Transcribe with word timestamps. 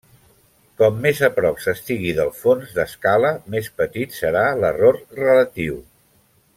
Com 0.81 0.95
més 1.03 1.19
a 1.27 1.29
prop 1.35 1.59
s'estigui 1.65 2.15
del 2.21 2.31
fons 2.39 2.73
d'escala 2.79 3.31
més 3.57 3.69
petit 3.83 4.19
serà 4.23 4.47
l'error 4.65 4.99
relatiu. 5.23 5.81